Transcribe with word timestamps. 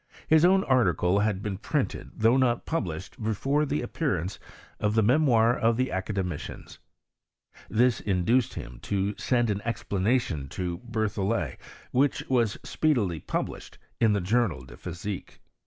His 0.27 0.43
own 0.43 0.63
article 0.63 1.19
had 1.19 1.43
been 1.43 1.59
printed, 1.59 2.13
thou^ 2.17 2.39
not 2.39 2.65
published, 2.65 3.21
before 3.21 3.67
the 3.67 3.83
appearance 3.83 4.39
of 4.79 4.95
the 4.95 5.03
Memoir 5.03 5.55
of 5.55 5.77
the 5.77 5.91
Academicians. 5.91 6.79
This 7.69 7.99
induced 7.99 8.55
him 8.55 8.79
to 8.81 9.15
send 9.19 9.51
aa 9.51 9.61
explanation 9.63 10.47
to 10.57 10.79
BerthoUet, 10.79 11.57
which 11.91 12.27
was 12.27 12.57
speedily 12.63 13.19
pub 13.19 13.47
lished 13.49 13.77
in 13.99 14.13
the 14.13 14.21
Journal 14.21 14.65
de 14.65 14.75
Physique. 14.75 15.39